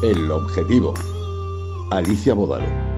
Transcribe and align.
El 0.00 0.30
objetivo. 0.30 0.94
Alicia 1.90 2.32
Bodaro. 2.32 2.97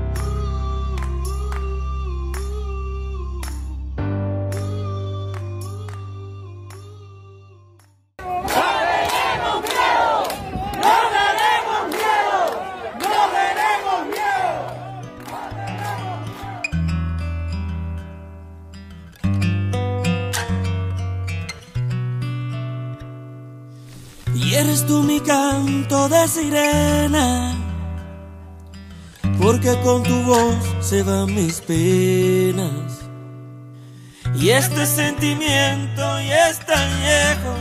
De 24.86 26.28
sirena, 26.28 27.54
porque 29.40 29.78
con 29.82 30.02
tu 30.02 30.22
voz 30.22 30.56
se 30.80 31.02
van 31.02 31.34
mis 31.34 31.60
penas. 31.60 33.00
Y 34.34 34.50
este 34.50 34.86
sentimiento 34.86 36.00
ya 36.00 36.48
es 36.50 36.58
tan 36.64 36.88
viejo, 37.00 37.54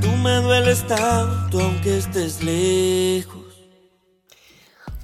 tú 0.00 0.16
me 0.22 0.36
dueles 0.36 0.86
tanto 0.86 1.60
aunque 1.60 1.98
estés 1.98 2.42
lejos. 2.42 3.42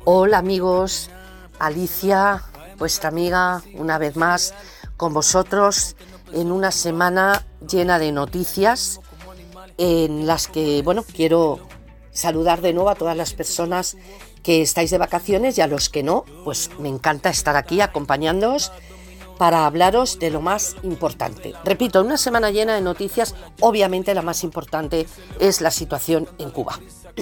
Hola 0.05 0.39
amigos, 0.39 1.11
Alicia, 1.59 2.43
vuestra 2.79 3.11
amiga, 3.11 3.63
una 3.75 3.99
vez 3.99 4.17
más 4.17 4.55
con 4.97 5.13
vosotros 5.13 5.97
en 6.33 6.51
una 6.51 6.71
semana 6.71 7.45
llena 7.69 7.99
de 7.99 8.13
noticias 8.13 9.01
en 9.81 10.27
las 10.27 10.47
que, 10.47 10.83
bueno, 10.83 11.03
quiero 11.03 11.59
saludar 12.13 12.61
de 12.61 12.75
nuevo 12.75 12.91
a 12.91 12.95
todas 12.95 13.17
las 13.17 13.33
personas 13.33 13.97
que 14.43 14.61
estáis 14.61 14.91
de 14.91 14.99
vacaciones 14.99 15.57
y 15.57 15.63
a 15.63 15.67
los 15.67 15.89
que 15.89 16.03
no, 16.03 16.27
pues 16.45 16.71
me 16.79 16.91
encanta 16.91 17.31
estar 17.31 17.57
aquí 17.57 17.81
acompañándoos 17.81 18.73
para 19.39 19.65
hablaros 19.65 20.19
de 20.19 20.29
lo 20.29 20.43
más 20.43 20.77
importante. 20.83 21.55
Repito, 21.65 22.03
una 22.03 22.19
semana 22.19 22.51
llena 22.51 22.75
de 22.75 22.83
noticias, 22.83 23.35
obviamente 23.61 24.15
la 24.15 24.21
más 24.21 24.45
importante 24.45 25.07
es 25.39 25.63
la 25.63 25.71
situación 25.71 26.29
en 26.39 26.51
Cuba. 26.51 26.79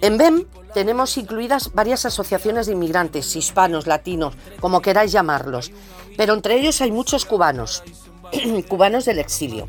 En 0.00 0.16
BEM 0.16 0.44
tenemos 0.74 1.18
incluidas 1.18 1.72
varias 1.74 2.06
asociaciones 2.06 2.66
de 2.66 2.72
inmigrantes, 2.74 3.34
hispanos, 3.34 3.88
latinos, 3.88 4.34
como 4.60 4.80
queráis 4.80 5.10
llamarlos, 5.10 5.72
pero 6.16 6.34
entre 6.34 6.54
ellos 6.54 6.80
hay 6.80 6.92
muchos 6.92 7.24
cubanos, 7.24 7.82
cubanos 8.68 9.04
del 9.04 9.18
exilio. 9.18 9.66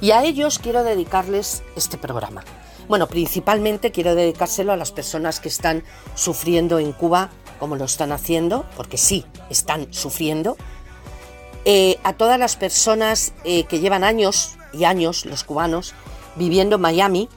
Y 0.00 0.10
a 0.10 0.24
ellos 0.24 0.58
quiero 0.58 0.84
dedicarles 0.84 1.62
este 1.74 1.96
programa. 1.98 2.44
Bueno, 2.88 3.08
principalmente 3.08 3.90
quiero 3.90 4.14
dedicárselo 4.14 4.72
a 4.72 4.76
las 4.76 4.92
personas 4.92 5.40
que 5.40 5.48
están 5.48 5.82
sufriendo 6.14 6.78
en 6.78 6.92
Cuba, 6.92 7.30
como 7.58 7.76
lo 7.76 7.84
están 7.84 8.12
haciendo, 8.12 8.64
porque 8.76 8.96
sí, 8.98 9.24
están 9.50 9.92
sufriendo. 9.92 10.56
Eh, 11.64 11.98
a 12.04 12.12
todas 12.12 12.38
las 12.38 12.56
personas 12.56 13.32
eh, 13.44 13.64
que 13.64 13.80
llevan 13.80 14.04
años 14.04 14.56
y 14.72 14.84
años, 14.84 15.26
los 15.26 15.42
cubanos, 15.42 15.94
viviendo 16.36 16.76
en 16.76 16.82
Miami, 16.82 17.28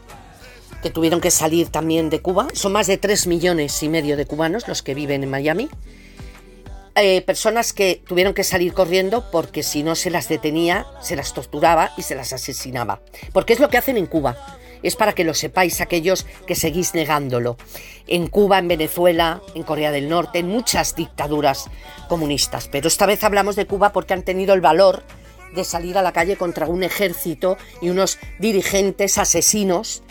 que 0.84 0.92
tuvieron 0.92 1.20
que 1.20 1.32
salir 1.32 1.70
también 1.70 2.10
de 2.10 2.22
Cuba. 2.22 2.48
Son 2.54 2.72
más 2.72 2.86
de 2.86 2.98
3 2.98 3.26
millones 3.26 3.82
y 3.82 3.90
medio 3.90 4.18
de 4.18 4.26
cubanos 4.26 4.68
los 4.68 4.84
que 4.84 4.94
viven 4.94 5.24
en 5.24 5.32
Miami. 5.32 5.70
Eh, 7.02 7.22
personas 7.22 7.72
que 7.72 8.04
tuvieron 8.06 8.34
que 8.34 8.44
salir 8.44 8.74
corriendo 8.74 9.32
porque 9.32 9.64
si 9.64 9.84
no 9.84 9.96
se 9.96 10.10
las 10.10 10.28
detenía, 10.28 10.86
se 11.02 11.16
las 11.16 11.34
torturaba 11.34 11.92
y 11.96 12.02
se 12.02 12.14
las 12.14 12.34
asesinaba. 12.34 13.00
Porque 13.32 13.54
es 13.54 13.62
lo 13.62 13.70
que 13.70 13.78
hacen 13.78 13.96
en 13.96 14.06
Cuba. 14.06 14.58
Es 14.84 14.98
para 14.98 15.14
que 15.14 15.24
lo 15.24 15.34
sepáis 15.34 15.80
aquellos 15.80 16.26
que 16.46 16.56
seguís 16.56 16.94
negándolo. 16.94 17.56
En 18.06 18.28
Cuba, 18.28 18.60
en 18.60 18.68
Venezuela, 18.68 19.42
en 19.56 19.64
Corea 19.64 19.92
del 19.92 20.10
Norte, 20.10 20.40
en 20.40 20.50
muchas 20.50 20.94
dictaduras 20.94 21.70
comunistas. 22.10 22.68
Pero 22.68 22.90
esta 22.90 23.06
vez 23.06 23.24
hablamos 23.24 23.56
de 23.56 23.66
Cuba 23.66 23.94
porque 23.94 24.14
han 24.14 24.24
tenido 24.24 24.54
el 24.54 24.62
valor 24.62 25.04
de 25.56 25.64
salir 25.64 25.98
a 25.98 26.02
la 26.02 26.12
calle 26.12 26.36
contra 26.36 26.68
un 26.68 26.84
ejército 26.84 27.58
y 27.82 27.90
unos 27.90 28.20
dirigentes 28.40 29.18
asesinos. 29.18 30.04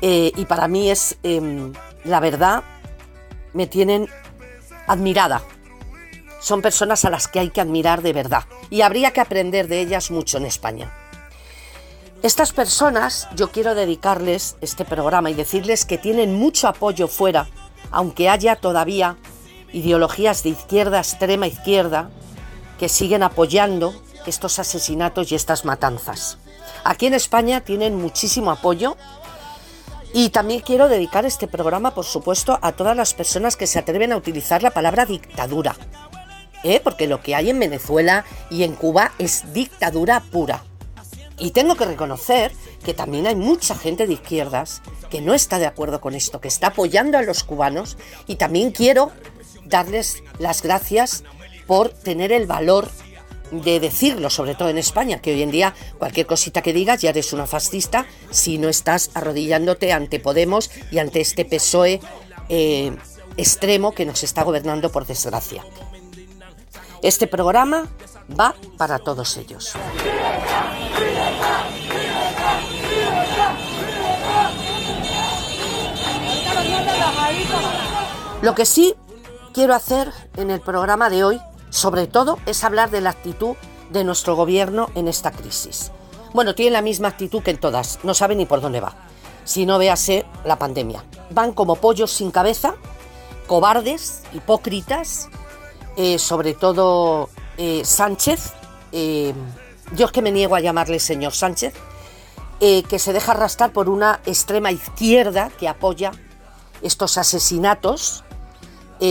Eh, 0.00 0.30
y 0.36 0.44
para 0.44 0.68
mí 0.68 0.92
es, 0.92 1.16
em, 1.24 1.72
la 2.04 2.20
verdad, 2.20 2.62
me 3.52 3.66
tienen 3.66 4.08
admirada 4.86 5.42
son 6.44 6.60
personas 6.60 7.06
a 7.06 7.10
las 7.10 7.26
que 7.26 7.40
hay 7.40 7.48
que 7.48 7.62
admirar 7.62 8.02
de 8.02 8.12
verdad 8.12 8.44
y 8.68 8.82
habría 8.82 9.12
que 9.12 9.22
aprender 9.22 9.66
de 9.66 9.80
ellas 9.80 10.10
mucho 10.10 10.36
en 10.36 10.44
España. 10.44 10.92
Estas 12.22 12.52
personas 12.52 13.28
yo 13.34 13.50
quiero 13.50 13.74
dedicarles 13.74 14.56
este 14.60 14.84
programa 14.84 15.30
y 15.30 15.34
decirles 15.34 15.86
que 15.86 15.96
tienen 15.96 16.34
mucho 16.34 16.68
apoyo 16.68 17.08
fuera, 17.08 17.48
aunque 17.90 18.28
haya 18.28 18.56
todavía 18.56 19.16
ideologías 19.72 20.42
de 20.42 20.50
izquierda, 20.50 20.98
extrema 20.98 21.46
izquierda, 21.46 22.10
que 22.78 22.90
siguen 22.90 23.22
apoyando 23.22 23.94
estos 24.26 24.58
asesinatos 24.58 25.32
y 25.32 25.36
estas 25.36 25.64
matanzas. 25.64 26.36
Aquí 26.84 27.06
en 27.06 27.14
España 27.14 27.62
tienen 27.62 27.96
muchísimo 27.96 28.50
apoyo 28.50 28.98
y 30.12 30.28
también 30.28 30.60
quiero 30.60 30.90
dedicar 30.90 31.24
este 31.24 31.48
programa, 31.48 31.94
por 31.94 32.04
supuesto, 32.04 32.58
a 32.60 32.72
todas 32.72 32.94
las 32.94 33.14
personas 33.14 33.56
que 33.56 33.66
se 33.66 33.78
atreven 33.78 34.12
a 34.12 34.18
utilizar 34.18 34.62
la 34.62 34.72
palabra 34.72 35.06
dictadura, 35.06 35.74
¿eh? 36.64 36.80
porque 36.82 37.06
lo 37.06 37.22
que 37.22 37.34
hay 37.34 37.50
en 37.50 37.60
Venezuela 37.60 38.24
y 38.50 38.64
en 38.64 38.74
Cuba 38.74 39.12
es 39.18 39.52
dictadura 39.52 40.20
pura. 40.20 40.64
Y 41.38 41.50
tengo 41.50 41.74
que 41.76 41.84
reconocer 41.84 42.52
que 42.84 42.94
también 42.94 43.26
hay 43.26 43.34
mucha 43.34 43.74
gente 43.74 44.06
de 44.06 44.14
izquierdas 44.14 44.82
que 45.10 45.20
no 45.20 45.34
está 45.34 45.58
de 45.58 45.66
acuerdo 45.66 46.00
con 46.00 46.14
esto, 46.14 46.40
que 46.40 46.48
está 46.48 46.68
apoyando 46.68 47.18
a 47.18 47.22
los 47.22 47.44
cubanos 47.44 47.96
y 48.26 48.36
también 48.36 48.70
quiero 48.70 49.10
darles 49.66 50.22
las 50.38 50.62
gracias 50.62 51.24
por 51.66 51.90
tener 51.90 52.32
el 52.32 52.46
valor 52.46 52.88
de 53.50 53.80
decirlo, 53.80 54.30
sobre 54.30 54.54
todo 54.54 54.68
en 54.68 54.78
España, 54.78 55.20
que 55.20 55.32
hoy 55.32 55.42
en 55.42 55.50
día 55.50 55.74
cualquier 55.98 56.26
cosita 56.26 56.62
que 56.62 56.72
digas 56.72 57.00
ya 57.00 57.10
eres 57.10 57.32
una 57.32 57.46
fascista 57.46 58.06
si 58.30 58.58
no 58.58 58.68
estás 58.68 59.10
arrodillándote 59.14 59.92
ante 59.92 60.20
Podemos 60.20 60.70
y 60.90 60.98
ante 60.98 61.20
este 61.20 61.44
PSOE 61.44 62.00
eh, 62.48 62.96
extremo 63.36 63.92
que 63.92 64.06
nos 64.06 64.22
está 64.22 64.42
gobernando 64.42 64.90
por 64.90 65.06
desgracia. 65.06 65.64
Este 67.04 67.26
programa 67.26 67.86
va 68.40 68.54
para 68.78 68.98
todos 68.98 69.36
ellos. 69.36 69.74
Lo 78.40 78.54
que 78.54 78.64
sí 78.64 78.94
quiero 79.52 79.74
hacer 79.74 80.14
en 80.38 80.50
el 80.50 80.62
programa 80.62 81.10
de 81.10 81.24
hoy, 81.24 81.42
sobre 81.68 82.06
todo, 82.06 82.38
es 82.46 82.64
hablar 82.64 82.88
de 82.90 83.02
la 83.02 83.10
actitud 83.10 83.54
de 83.90 84.02
nuestro 84.02 84.34
gobierno 84.34 84.88
en 84.94 85.06
esta 85.06 85.30
crisis. 85.30 85.92
Bueno, 86.32 86.54
tiene 86.54 86.70
la 86.70 86.80
misma 86.80 87.08
actitud 87.08 87.42
que 87.42 87.50
en 87.50 87.60
todas, 87.60 87.98
no 88.02 88.14
sabe 88.14 88.34
ni 88.34 88.46
por 88.46 88.62
dónde 88.62 88.80
va. 88.80 88.96
Si 89.44 89.66
no 89.66 89.76
véase 89.76 90.24
la 90.46 90.58
pandemia. 90.58 91.04
Van 91.28 91.52
como 91.52 91.76
pollos 91.76 92.10
sin 92.10 92.30
cabeza, 92.30 92.76
cobardes, 93.46 94.22
hipócritas, 94.32 95.28
eh, 95.96 96.18
sobre 96.18 96.54
todo 96.54 97.28
eh, 97.56 97.84
Sánchez, 97.84 98.52
eh, 98.92 99.32
yo 99.92 100.06
es 100.06 100.12
que 100.12 100.22
me 100.22 100.32
niego 100.32 100.56
a 100.56 100.60
llamarle 100.60 100.98
señor 100.98 101.32
Sánchez, 101.32 101.74
que 102.60 102.98
se 102.98 103.12
deja 103.12 103.32
arrastrar 103.32 103.72
por 103.72 103.90
una 103.90 104.20
extrema 104.24 104.72
izquierda 104.72 105.50
que 105.58 105.68
apoya 105.68 106.12
estos 106.80 107.18
asesinatos, 107.18 108.24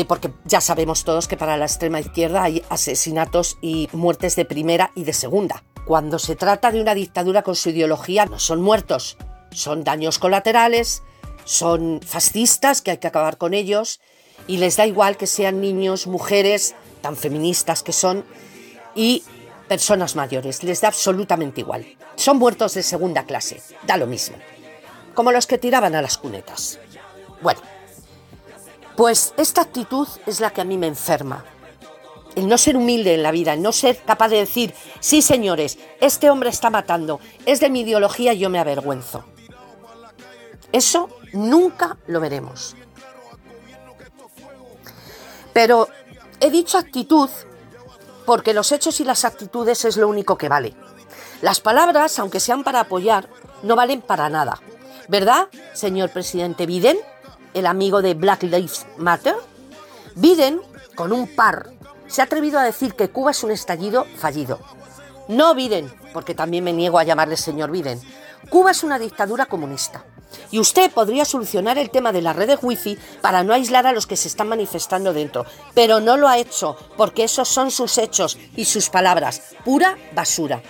porque 0.07 0.33
ya 0.45 0.59
sabemos 0.59 1.03
todos 1.03 1.27
que 1.27 1.37
para 1.37 1.55
la 1.55 1.65
extrema 1.65 1.99
izquierda 1.99 2.41
hay 2.41 2.63
asesinatos 2.69 3.59
y 3.61 3.89
muertes 3.91 4.35
de 4.35 4.45
primera 4.45 4.91
y 4.95 5.03
de 5.03 5.13
segunda. 5.13 5.63
Cuando 5.85 6.17
se 6.17 6.35
trata 6.35 6.71
de 6.71 6.81
una 6.81 6.95
dictadura 6.95 7.43
con 7.43 7.55
su 7.55 7.69
ideología, 7.69 8.25
no 8.25 8.39
son 8.39 8.59
muertos, 8.59 9.17
son 9.51 9.83
daños 9.83 10.17
colaterales, 10.17 11.03
son 11.45 12.01
fascistas 12.03 12.81
que 12.81 12.89
hay 12.89 12.97
que 12.97 13.07
acabar 13.07 13.37
con 13.37 13.53
ellos 13.53 13.99
y 14.47 14.57
les 14.57 14.77
da 14.77 14.85
igual 14.87 15.17
que 15.17 15.27
sean 15.27 15.61
niños, 15.61 16.07
mujeres, 16.07 16.75
tan 17.03 17.17
feministas 17.17 17.83
que 17.83 17.91
son, 17.91 18.25
y 18.95 19.23
personas 19.67 20.15
mayores, 20.15 20.63
les 20.63 20.81
da 20.81 20.87
absolutamente 20.87 21.59
igual. 21.61 21.85
Son 22.15 22.37
muertos 22.37 22.73
de 22.73 22.81
segunda 22.81 23.25
clase, 23.25 23.61
da 23.85 23.97
lo 23.97 24.07
mismo, 24.07 24.37
como 25.13 25.31
los 25.31 25.45
que 25.45 25.57
tiraban 25.57 25.95
a 25.95 26.01
las 26.01 26.17
cunetas. 26.17 26.79
Bueno, 27.41 27.59
pues 28.95 29.33
esta 29.37 29.61
actitud 29.61 30.07
es 30.25 30.39
la 30.39 30.51
que 30.51 30.61
a 30.61 30.63
mí 30.63 30.77
me 30.77 30.87
enferma. 30.87 31.43
El 32.35 32.47
no 32.47 32.57
ser 32.57 32.77
humilde 32.77 33.13
en 33.13 33.21
la 33.21 33.31
vida, 33.31 33.53
el 33.53 33.61
no 33.61 33.73
ser 33.73 33.97
capaz 33.97 34.29
de 34.29 34.37
decir, 34.37 34.73
sí 35.01 35.21
señores, 35.21 35.77
este 35.99 36.29
hombre 36.29 36.49
está 36.49 36.69
matando, 36.69 37.19
es 37.45 37.59
de 37.59 37.69
mi 37.69 37.81
ideología 37.81 38.33
y 38.33 38.39
yo 38.39 38.49
me 38.49 38.59
avergüenzo. 38.59 39.25
Eso 40.71 41.09
nunca 41.33 41.97
lo 42.07 42.19
veremos. 42.21 42.75
Pero 45.53 45.87
he 46.43 46.51
dicho 46.51 46.77
actitud 46.77 47.29
porque 48.25 48.53
los 48.53 48.73
hechos 48.73 48.99
y 48.99 49.05
las 49.05 49.23
actitudes 49.23 49.85
es 49.85 49.95
lo 49.95 50.09
único 50.09 50.37
que 50.37 50.49
vale. 50.49 50.73
Las 51.41 51.61
palabras, 51.61 52.19
aunque 52.19 52.41
sean 52.41 52.65
para 52.65 52.81
apoyar, 52.81 53.29
no 53.63 53.77
valen 53.77 54.01
para 54.01 54.29
nada. 54.29 54.61
¿Verdad, 55.07 55.47
señor 55.73 56.09
presidente 56.09 56.65
Biden, 56.65 56.97
el 57.53 57.65
amigo 57.65 58.01
de 58.01 58.13
Black 58.13 58.43
Lives 58.43 58.85
Matter? 58.97 59.35
Biden, 60.15 60.61
con 60.95 61.13
un 61.13 61.33
par, 61.33 61.69
se 62.07 62.21
ha 62.21 62.25
atrevido 62.25 62.59
a 62.59 62.63
decir 62.63 62.93
que 62.93 63.09
Cuba 63.09 63.31
es 63.31 63.41
un 63.43 63.51
estallido 63.51 64.05
fallido. 64.17 64.59
No 65.29 65.55
Biden, 65.55 65.93
porque 66.11 66.35
también 66.35 66.65
me 66.65 66.73
niego 66.73 66.99
a 66.99 67.05
llamarle 67.05 67.37
señor 67.37 67.71
Biden. 67.71 68.01
Cuba 68.49 68.71
es 68.71 68.83
una 68.83 68.99
dictadura 68.99 69.45
comunista. 69.45 70.03
Y 70.51 70.59
usted 70.59 70.91
podría 70.91 71.25
solucionar 71.25 71.77
el 71.77 71.89
tema 71.89 72.11
de 72.11 72.21
las 72.21 72.35
redes 72.35 72.59
wifi 72.61 72.97
para 73.21 73.43
no 73.43 73.53
aislar 73.53 73.87
a 73.87 73.91
los 73.91 74.07
que 74.07 74.17
se 74.17 74.27
están 74.27 74.49
manifestando 74.49 75.13
dentro. 75.13 75.45
Pero 75.73 75.99
no 75.99 76.17
lo 76.17 76.27
ha 76.27 76.37
hecho, 76.37 76.75
porque 76.97 77.23
esos 77.23 77.47
son 77.47 77.71
sus 77.71 77.97
hechos 77.97 78.37
y 78.55 78.65
sus 78.65 78.89
palabras. 78.89 79.41
Pura 79.65 79.97
basura. 80.13 80.61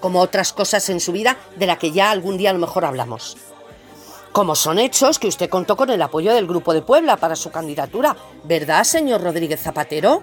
Como 0.00 0.20
otras 0.20 0.52
cosas 0.52 0.88
en 0.88 1.00
su 1.00 1.12
vida 1.12 1.36
de 1.56 1.66
la 1.66 1.78
que 1.78 1.92
ya 1.92 2.10
algún 2.10 2.36
día 2.36 2.50
a 2.50 2.52
lo 2.52 2.58
mejor 2.58 2.84
hablamos. 2.84 3.36
Como 4.32 4.54
son 4.54 4.78
hechos 4.78 5.18
que 5.18 5.28
usted 5.28 5.48
contó 5.48 5.76
con 5.76 5.88
el 5.88 6.02
apoyo 6.02 6.34
del 6.34 6.46
Grupo 6.46 6.74
de 6.74 6.82
Puebla 6.82 7.16
para 7.16 7.36
su 7.36 7.50
candidatura. 7.50 8.14
¿Verdad, 8.44 8.84
señor 8.84 9.22
Rodríguez 9.22 9.62
Zapatero? 9.62 10.22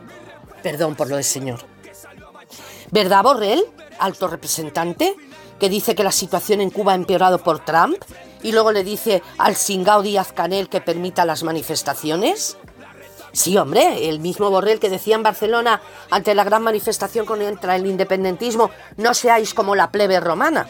Perdón 0.61 0.95
por 0.95 1.09
lo 1.09 1.17
de 1.17 1.23
señor. 1.23 1.59
¿Verdad, 2.91 3.23
Borrell, 3.23 3.63
alto 3.97 4.27
representante, 4.27 5.15
que 5.59 5.67
dice 5.67 5.95
que 5.95 6.03
la 6.03 6.11
situación 6.11 6.61
en 6.61 6.69
Cuba 6.69 6.91
ha 6.91 6.95
empeorado 6.95 7.39
por 7.39 7.65
Trump 7.65 7.97
y 8.43 8.51
luego 8.51 8.71
le 8.71 8.83
dice 8.83 9.23
al 9.37 9.55
Singao 9.55 10.03
Díaz 10.03 10.31
Canel 10.33 10.69
que 10.69 10.81
permita 10.81 11.25
las 11.25 11.43
manifestaciones? 11.43 12.57
Sí, 13.31 13.57
hombre, 13.57 14.09
el 14.09 14.19
mismo 14.19 14.51
Borrell 14.51 14.79
que 14.79 14.91
decía 14.91 15.15
en 15.15 15.23
Barcelona 15.23 15.81
ante 16.11 16.35
la 16.35 16.43
gran 16.43 16.61
manifestación 16.61 17.25
contra 17.25 17.75
el 17.75 17.87
independentismo, 17.87 18.69
no 18.97 19.15
seáis 19.15 19.55
como 19.55 19.73
la 19.73 19.89
plebe 19.91 20.19
romana. 20.19 20.69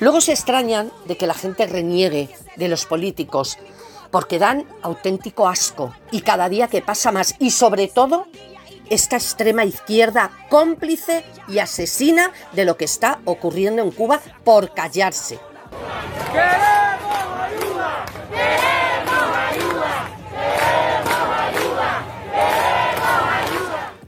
Luego 0.00 0.20
se 0.20 0.32
extrañan 0.32 0.92
de 1.06 1.16
que 1.16 1.26
la 1.26 1.32
gente 1.32 1.66
reniegue 1.66 2.28
de 2.56 2.68
los 2.68 2.84
políticos, 2.84 3.56
porque 4.10 4.38
dan 4.38 4.66
auténtico 4.82 5.48
asco 5.48 5.94
y 6.10 6.20
cada 6.20 6.50
día 6.50 6.68
que 6.68 6.82
pasa 6.82 7.10
más, 7.10 7.36
y 7.38 7.52
sobre 7.52 7.88
todo 7.88 8.26
esta 8.90 9.16
extrema 9.16 9.64
izquierda 9.64 10.30
cómplice 10.50 11.24
y 11.48 11.58
asesina 11.58 12.32
de 12.52 12.66
lo 12.66 12.76
que 12.76 12.84
está 12.84 13.20
ocurriendo 13.24 13.82
en 13.82 13.92
Cuba 13.92 14.20
por 14.44 14.74
callarse. 14.74 15.38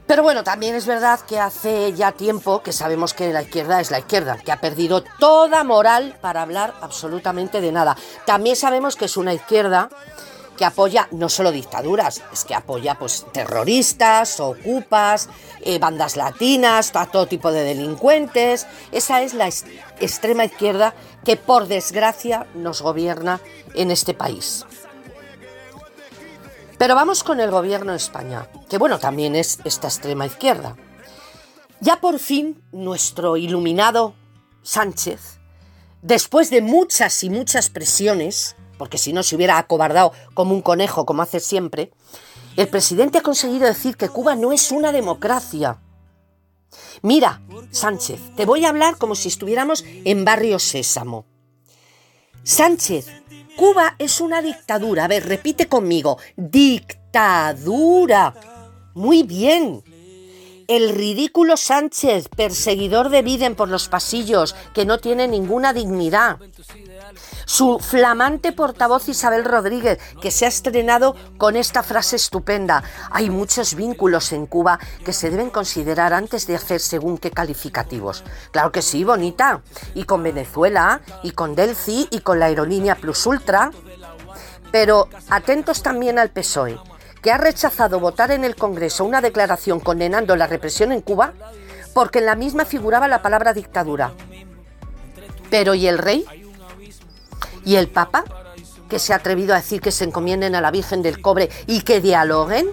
Pero 0.07 0.23
bueno, 0.23 0.43
también 0.43 0.73
es 0.73 0.87
verdad 0.87 1.19
que 1.19 1.37
hace 1.37 1.93
ya 1.93 2.13
tiempo 2.13 2.63
que 2.63 2.71
sabemos 2.71 3.13
que 3.13 3.33
la 3.33 3.41
izquierda 3.41 3.81
es 3.81 3.91
la 3.91 3.99
izquierda, 3.99 4.37
que 4.37 4.53
ha 4.53 4.61
perdido 4.61 5.03
toda 5.19 5.65
moral 5.65 6.17
para 6.21 6.41
hablar 6.41 6.73
absolutamente 6.81 7.59
de 7.59 7.73
nada. 7.73 7.97
También 8.25 8.55
sabemos 8.55 8.95
que 8.95 9.05
es 9.05 9.17
una 9.17 9.33
izquierda 9.33 9.89
que 10.57 10.65
apoya 10.65 11.07
no 11.11 11.29
solo 11.29 11.51
dictaduras, 11.51 12.21
es 12.33 12.43
que 12.43 12.55
apoya 12.55 12.95
pues 12.99 13.25
terroristas, 13.31 14.39
ocupas, 14.39 15.29
eh, 15.61 15.79
bandas 15.79 16.17
latinas, 16.17 16.91
a 16.95 17.05
todo 17.05 17.27
tipo 17.27 17.51
de 17.51 17.63
delincuentes. 17.63 18.67
Esa 18.91 19.21
es 19.21 19.33
la 19.33 19.47
extrema 19.47 20.45
izquierda 20.45 20.93
que 21.23 21.37
por 21.37 21.67
desgracia 21.67 22.47
nos 22.55 22.81
gobierna 22.81 23.39
en 23.75 23.91
este 23.91 24.13
país. 24.13 24.65
Pero 26.77 26.95
vamos 26.95 27.23
con 27.23 27.39
el 27.39 27.49
gobierno 27.49 27.91
de 27.91 27.97
España, 27.97 28.47
que 28.69 28.77
bueno, 28.77 28.99
también 28.99 29.35
es 29.35 29.59
esta 29.63 29.87
extrema 29.87 30.25
izquierda. 30.25 30.75
Ya 31.79 31.99
por 31.99 32.19
fin 32.19 32.61
nuestro 32.71 33.37
iluminado 33.37 34.15
Sánchez, 34.63 35.39
después 36.01 36.49
de 36.49 36.61
muchas 36.61 37.23
y 37.23 37.29
muchas 37.29 37.69
presiones, 37.69 38.55
porque 38.77 38.97
si 38.97 39.13
no 39.13 39.23
se 39.23 39.35
hubiera 39.35 39.57
acobardado 39.57 40.11
como 40.33 40.53
un 40.53 40.61
conejo, 40.61 41.05
como 41.05 41.21
hace 41.21 41.39
siempre, 41.39 41.91
el 42.55 42.67
presidente 42.67 43.19
ha 43.19 43.21
conseguido 43.21 43.67
decir 43.67 43.97
que 43.97 44.09
Cuba 44.09 44.35
no 44.35 44.51
es 44.51 44.71
una 44.71 44.91
democracia. 44.91 45.79
Mira, 47.01 47.41
Sánchez, 47.71 48.19
te 48.35 48.45
voy 48.45 48.65
a 48.65 48.69
hablar 48.69 48.97
como 48.97 49.15
si 49.15 49.27
estuviéramos 49.27 49.85
en 49.85 50.25
Barrio 50.25 50.59
Sésamo. 50.59 51.25
Sánchez, 52.43 53.07
Cuba 53.55 53.95
es 53.99 54.21
una 54.21 54.41
dictadura. 54.41 55.05
A 55.05 55.07
ver, 55.07 55.27
repite 55.27 55.67
conmigo. 55.67 56.17
Dictadura. 56.35 58.33
Muy 58.93 59.23
bien. 59.23 59.83
El 60.67 60.89
ridículo 60.89 61.55
Sánchez, 61.57 62.27
perseguidor 62.29 63.09
de 63.09 63.21
Biden 63.21 63.55
por 63.55 63.69
los 63.69 63.87
pasillos, 63.87 64.55
que 64.73 64.85
no 64.85 64.97
tiene 64.99 65.27
ninguna 65.27 65.73
dignidad. 65.73 66.37
Su 67.45 67.79
flamante 67.79 68.51
portavoz 68.51 69.07
Isabel 69.09 69.45
Rodríguez, 69.45 69.99
que 70.21 70.31
se 70.31 70.45
ha 70.45 70.47
estrenado 70.47 71.15
con 71.37 71.55
esta 71.55 71.83
frase 71.83 72.15
estupenda. 72.15 72.83
Hay 73.11 73.29
muchos 73.29 73.75
vínculos 73.75 74.31
en 74.31 74.45
Cuba 74.45 74.79
que 75.05 75.13
se 75.13 75.29
deben 75.29 75.49
considerar 75.49 76.13
antes 76.13 76.47
de 76.47 76.55
hacer 76.55 76.79
según 76.79 77.17
qué 77.17 77.31
calificativos. 77.31 78.23
Claro 78.51 78.71
que 78.71 78.81
sí, 78.81 79.03
bonita. 79.03 79.61
Y 79.95 80.03
con 80.03 80.23
Venezuela, 80.23 81.01
y 81.23 81.31
con 81.31 81.55
Delci, 81.55 82.07
y 82.11 82.19
con 82.19 82.39
la 82.39 82.47
aerolínea 82.47 82.95
Plus 82.95 83.25
Ultra. 83.25 83.71
Pero 84.71 85.07
atentos 85.29 85.81
también 85.81 86.19
al 86.19 86.29
PSOE, 86.29 86.77
que 87.21 87.31
ha 87.31 87.37
rechazado 87.37 87.99
votar 87.99 88.31
en 88.31 88.43
el 88.43 88.55
Congreso 88.55 89.05
una 89.05 89.21
declaración 89.21 89.79
condenando 89.79 90.35
la 90.35 90.47
represión 90.47 90.91
en 90.91 91.01
Cuba 91.01 91.33
porque 91.93 92.19
en 92.19 92.27
la 92.27 92.35
misma 92.35 92.63
figuraba 92.63 93.07
la 93.07 93.23
palabra 93.23 93.53
dictadura. 93.53 94.11
Pero 95.49 95.73
¿y 95.73 95.87
el 95.87 95.97
rey? 95.97 96.46
¿Y 97.67 97.75
el 97.75 97.89
Papa? 97.89 98.23
que 98.87 98.97
se 98.97 99.11
ha 99.11 99.17
atrevido 99.17 99.53
a 99.53 99.57
decir 99.57 99.81
que 99.81 99.91
se 99.91 100.05
encomienden 100.05 100.55
a 100.55 100.61
la 100.61 100.71
Virgen 100.71 101.01
del 101.01 101.21
Cobre 101.21 101.49
y 101.67 101.81
que 101.81 101.99
dialoguen? 101.99 102.69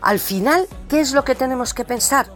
Al 0.00 0.18
final, 0.18 0.66
¿qué 0.88 1.00
es 1.00 1.12
lo 1.12 1.22
que 1.22 1.34
tenemos 1.34 1.74
que 1.74 1.84
pensar? 1.84 2.30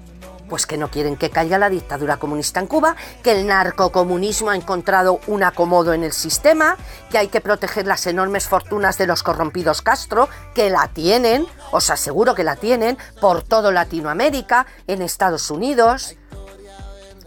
Pues 0.51 0.67
que 0.67 0.77
no 0.77 0.91
quieren 0.91 1.17
que 1.17 1.31
caiga 1.31 1.59
la 1.59 1.71
dictadura 1.71 2.19
comunista 2.19 2.59
en 2.59 2.67
Cuba, 2.67 2.97
que 3.23 3.31
el 3.31 3.47
narcocomunismo 3.47 4.51
ha 4.51 4.57
encontrado 4.57 5.21
un 5.29 5.45
acomodo 5.45 5.95
en 5.95 6.03
el 6.03 6.13
sistema, 6.13 6.77
que 7.09 7.19
hay 7.19 7.29
que 7.29 7.41
proteger 7.41 7.87
las 7.87 8.07
enormes 8.09 8.49
fortunas 8.49 8.99
de 8.99 9.07
los 9.07 9.23
corrompidos 9.23 9.81
Castro, 9.81 10.29
que 10.53 10.69
la 10.69 10.89
tienen, 10.89 11.47
os 11.71 11.89
aseguro 11.89 12.35
que 12.35 12.43
la 12.43 12.57
tienen, 12.57 12.99
por 13.21 13.45
todo 13.45 13.71
Latinoamérica, 13.71 14.67
en 14.89 15.03
Estados 15.03 15.53
Unidos. 15.53 16.17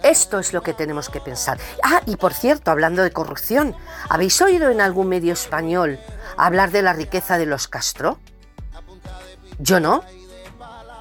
Esto 0.04 0.40
es 0.40 0.52
lo 0.52 0.62
que 0.62 0.74
tenemos 0.74 1.10
que 1.10 1.22
pensar. 1.22 1.58
Ah, 1.82 2.02
y 2.06 2.18
por 2.18 2.34
cierto, 2.34 2.72
hablando 2.72 3.04
de 3.04 3.12
corrupción, 3.12 3.74
¿habéis 4.10 4.42
oído 4.42 4.70
en 4.70 4.82
algún 4.82 5.08
medio 5.08 5.32
español 5.32 5.98
hablar 6.36 6.72
de 6.72 6.82
la 6.82 6.92
riqueza 6.92 7.38
de 7.38 7.46
los 7.46 7.70
Castro? 7.70 8.20
Yo 9.60 9.80
no. 9.80 10.04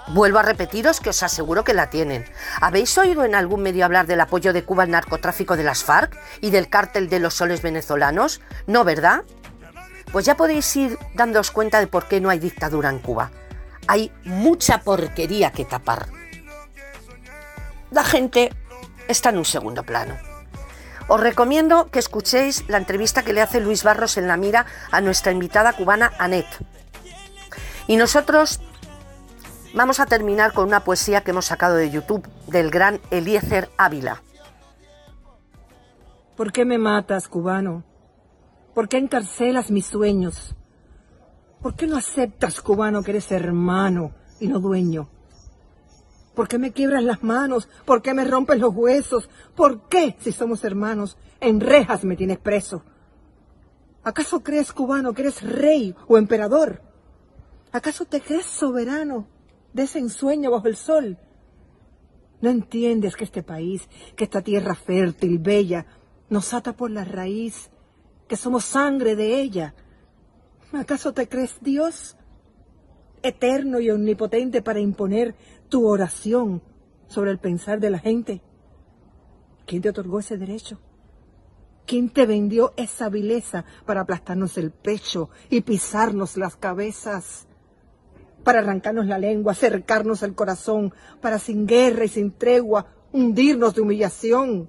Vuelvo 0.09 0.39
a 0.39 0.43
repetiros 0.43 1.01
que 1.01 1.11
os 1.11 1.23
aseguro 1.23 1.65
que 1.65 1.75
la 1.75 1.89
tienen. 1.89 2.25
¿Habéis 2.61 2.97
oído 2.99 3.25
en 3.25 3.35
algún 3.35 3.63
medio 3.63 3.85
hablar 3.85 4.07
del 4.07 4.21
apoyo 4.21 4.53
de 4.53 4.65
Cuba 4.65 4.83
al 4.83 4.91
narcotráfico 4.91 5.57
de 5.57 5.63
las 5.63 5.85
FARC 5.85 6.19
y 6.41 6.51
del 6.51 6.69
cártel 6.69 7.09
de 7.09 7.21
los 7.21 7.35
soles 7.35 7.63
venezolanos? 7.63 8.41
No, 8.67 8.85
¿verdad? 8.85 9.23
Pues 10.11 10.27
ya 10.27 10.37
podéis 10.37 10.75
ir 10.77 10.99
dándoos 11.15 11.51
cuenta 11.51 11.79
de 11.81 11.87
por 11.87 12.09
qué 12.09 12.21
no 12.21 12.31
hay 12.31 12.39
dictadura 12.39 12.91
en 12.91 12.99
Cuba. 12.99 13.31
Hay 13.87 14.13
mucha 14.25 14.83
porquería 14.83 15.53
que 15.53 15.65
tapar. 15.65 16.09
La 17.91 18.05
gente 18.05 18.53
está 19.09 19.31
en 19.31 19.39
un 19.39 19.45
segundo 19.45 19.85
plano. 19.85 20.17
Os 21.09 21.21
recomiendo 21.21 21.91
que 21.91 21.99
escuchéis 21.99 22.65
la 22.69 22.79
entrevista 22.79 23.23
que 23.23 23.33
le 23.33 23.43
hace 23.43 23.61
Luis 23.61 23.83
Barros 23.83 24.17
en 24.17 24.29
La 24.29 24.37
Mira 24.37 24.67
a 24.91 25.01
nuestra 25.01 25.33
invitada 25.33 25.73
cubana 25.73 26.13
Anet. 26.19 26.47
Y 27.87 27.97
nosotros 27.97 28.61
Vamos 29.75 30.01
a 30.01 30.07
terminar 30.07 30.53
con 30.53 30.67
una 30.69 30.85
poesía 30.85 31.23
que 31.23 31.31
hemos 31.31 31.47
sacado 31.47 31.77
de 31.77 31.91
YouTube 31.91 32.29
del 32.47 32.71
gran 32.71 33.01
Eliezer 33.11 33.71
Ávila. 33.79 34.23
¿Por 36.37 36.53
qué 36.53 36.67
me 36.67 36.77
matas, 36.77 37.27
cubano? 37.27 37.83
¿Por 38.75 38.87
qué 38.87 38.99
encarcelas 38.99 39.71
mis 39.71 39.87
sueños? 39.87 40.55
¿Por 41.63 41.75
qué 41.75 41.87
no 41.87 41.97
aceptas, 41.97 42.61
cubano, 42.61 43.03
que 43.03 43.13
eres 43.13 43.33
hermano 43.33 44.13
y 44.41 44.49
no 44.49 44.61
dueño? 44.61 45.09
¿Por 46.35 46.49
qué 46.49 46.59
me 46.59 46.73
quiebras 46.73 47.03
las 47.03 47.23
manos? 47.23 47.67
¿Por 47.87 48.03
qué 48.03 48.13
me 48.13 48.27
rompes 48.27 48.59
los 48.59 48.75
huesos? 48.75 49.31
¿Por 49.57 49.89
qué, 49.89 50.17
si 50.21 50.33
somos 50.33 50.65
hermanos, 50.65 51.17
en 51.41 51.61
rejas 51.61 52.05
me 52.05 52.17
tienes 52.17 52.39
preso? 52.39 52.83
¿Acaso 54.05 54.43
crees, 54.43 54.71
cubano, 54.75 55.15
que 55.15 55.23
eres 55.23 55.41
rey 55.41 55.95
o 56.09 56.19
emperador? 56.19 56.83
¿Acaso 57.73 58.05
te 58.05 58.21
crees 58.21 58.45
soberano 58.45 59.32
de 59.73 59.85
ese 59.85 59.99
ensueño 59.99 60.51
bajo 60.51 60.69
el 60.69 60.77
sol. 60.77 61.19
No 62.41 62.51
entiendes 62.51 63.17
que 63.17 63.25
este 63.25 63.43
país, 63.43 63.89
que 64.17 64.25
esta 64.25 64.43
tierra 64.43 64.75
fértil, 64.75 65.39
bella, 65.39 65.87
nos 66.29 66.53
ata 66.55 66.73
por 66.73 66.91
la 66.91 67.05
raíz, 67.05 67.71
que 68.27 68.37
somos 68.37 68.65
sangre 68.65 69.15
de 69.17 69.41
ella. 69.41 69.75
¿Acaso 70.73 71.13
te 71.13 71.29
crees 71.29 71.57
Dios? 71.61 72.17
Eterno 73.23 73.79
y 73.79 73.91
omnipotente 73.91 74.63
para 74.63 74.81
imponer 74.81 75.37
tu 75.69 75.87
oración 75.87 76.63
sobre 77.07 77.31
el 77.31 77.39
pensar 77.39 77.79
de 77.79 77.91
la 77.91 77.99
gente. 77.99 78.43
¿Quién 79.67 79.83
te 79.83 79.91
otorgó 79.91 80.19
ese 80.19 80.37
derecho? 80.37 80.81
¿Quién 81.87 82.11
te 82.11 82.27
vendió 82.27 82.73
esa 82.77 83.09
vileza 83.09 83.65
para 83.87 84.01
aplastarnos 84.01 84.57
el 84.57 84.71
pecho 84.71 85.31
y 85.51 85.61
pisarnos 85.61 86.37
las 86.37 86.57
cabezas? 86.57 87.47
Para 88.45 88.61
arrancarnos 88.61 89.07
la 89.07 89.19
lengua, 89.19 89.53
acercarnos 89.53 90.23
el 90.23 90.35
corazón, 90.35 90.93
para 91.21 91.39
sin 91.39 91.67
guerra 91.67 92.05
y 92.05 92.09
sin 92.09 92.33
tregua 92.33 92.87
hundirnos 93.13 93.75
de 93.75 93.83
humillación. 93.83 94.69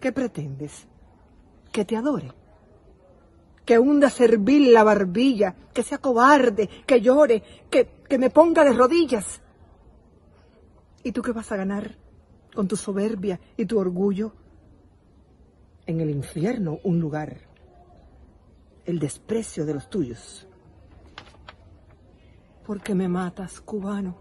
¿Qué 0.00 0.12
pretendes? 0.12 0.86
¿Que 1.72 1.84
te 1.84 1.96
adore? 1.96 2.32
¿Que 3.64 3.78
hunda 3.78 4.08
servil 4.08 4.72
la 4.72 4.82
barbilla? 4.82 5.54
¿Que 5.74 5.82
sea 5.82 5.98
cobarde? 5.98 6.68
¿Que 6.86 7.00
llore? 7.00 7.42
¿Que, 7.70 8.02
que 8.08 8.18
me 8.18 8.30
ponga 8.30 8.64
de 8.64 8.72
rodillas? 8.72 9.40
¿Y 11.02 11.12
tú 11.12 11.22
qué 11.22 11.32
vas 11.32 11.52
a 11.52 11.56
ganar 11.56 11.96
con 12.54 12.66
tu 12.66 12.76
soberbia 12.76 13.38
y 13.56 13.66
tu 13.66 13.78
orgullo? 13.78 14.32
En 15.86 16.00
el 16.00 16.10
infierno 16.10 16.78
un 16.84 16.98
lugar, 16.98 17.36
el 18.84 18.98
desprecio 18.98 19.64
de 19.64 19.74
los 19.74 19.90
tuyos. 19.90 20.47
¿Por 22.68 22.82
qué 22.82 22.94
me 22.94 23.08
matas, 23.08 23.62
cubano? 23.62 24.14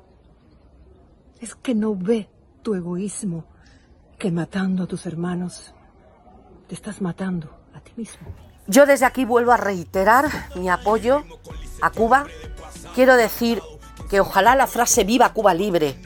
Es 1.42 1.54
que 1.54 1.76
no 1.76 1.94
ve 1.98 2.30
tu 2.64 2.76
egoísmo 2.76 3.44
que 4.18 4.32
matando 4.32 4.84
a 4.84 4.88
tus 4.88 5.06
hermanos 5.06 5.74
te 6.66 6.74
estás 6.74 7.02
matando 7.02 7.60
a 7.74 7.82
ti 7.82 7.92
mismo. 7.98 8.26
Yo 8.66 8.86
desde 8.86 9.06
aquí 9.06 9.26
vuelvo 9.26 9.52
a 9.52 9.58
reiterar 9.58 10.30
mi 10.56 10.70
apoyo 10.70 11.26
a 11.82 11.90
Cuba. 11.90 12.26
Quiero 12.96 13.18
decir 13.18 13.62
que 14.10 14.22
ojalá 14.22 14.56
la 14.56 14.68
frase 14.68 15.04
viva 15.04 15.34
Cuba 15.34 15.54
libre 15.54 15.98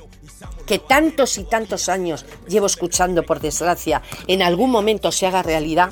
que 0.65 0.79
tantos 0.79 1.37
y 1.37 1.43
tantos 1.43 1.89
años 1.89 2.25
llevo 2.47 2.65
escuchando, 2.65 3.23
por 3.23 3.39
desgracia, 3.39 4.01
en 4.25 4.41
algún 4.41 4.71
momento 4.71 5.11
se 5.11 5.27
haga 5.27 5.43
realidad. 5.43 5.91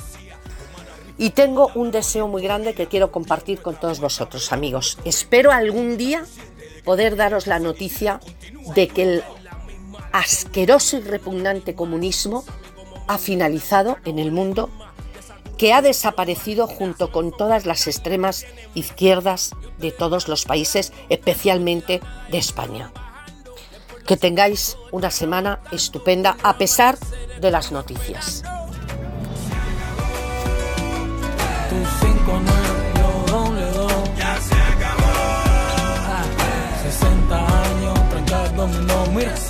Y 1.19 1.31
tengo 1.31 1.69
un 1.75 1.91
deseo 1.91 2.29
muy 2.29 2.41
grande 2.41 2.73
que 2.73 2.87
quiero 2.87 3.11
compartir 3.11 3.61
con 3.61 3.75
todos 3.75 3.99
vosotros, 3.99 4.53
amigos. 4.53 4.97
Espero 5.03 5.51
algún 5.51 5.97
día 5.97 6.25
poder 6.85 7.17
daros 7.17 7.45
la 7.45 7.59
noticia 7.59 8.21
de 8.73 8.87
que 8.87 9.03
el 9.03 9.23
asqueroso 10.13 10.97
y 10.97 11.01
repugnante 11.01 11.75
comunismo 11.75 12.45
ha 13.07 13.17
finalizado 13.17 13.97
en 14.05 14.17
el 14.17 14.31
mundo, 14.31 14.69
que 15.57 15.73
ha 15.73 15.81
desaparecido 15.81 16.67
junto 16.67 17.11
con 17.11 17.35
todas 17.35 17.65
las 17.65 17.85
extremas 17.87 18.45
izquierdas 18.73 19.51
de 19.77 19.91
todos 19.91 20.29
los 20.29 20.45
países, 20.45 20.93
especialmente 21.09 21.99
de 22.31 22.37
España 22.37 22.93
que 24.07 24.17
tengáis 24.17 24.75
una 24.91 25.11
semana 25.11 25.59
estupenda 25.71 26.35
a 26.41 26.57
pesar 26.57 26.97
de 27.39 27.51
las 27.51 27.71
noticias. 27.71 28.41
mira. 39.19 39.48